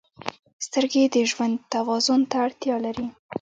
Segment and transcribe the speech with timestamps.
[0.65, 3.07] •سترګې د ژوند توازن ته اړتیا لري.